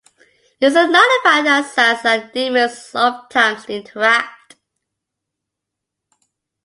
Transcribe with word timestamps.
Is 0.59 0.75
it 0.75 0.89
not 0.89 1.05
a 1.07 1.21
fact 1.23 1.45
that 1.75 2.01
saints 2.01 2.05
and 2.05 2.31
demons 2.33 2.89
ofttimes 2.95 3.67
interact? 3.69 4.55